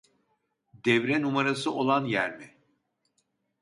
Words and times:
Devre 0.83 1.19
numarası 1.21 1.71
olan 1.73 2.05
yer 2.05 2.37
mi? 2.37 2.57